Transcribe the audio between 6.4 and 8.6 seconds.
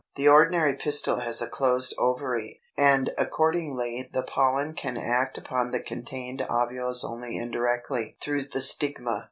ovules only indirectly, through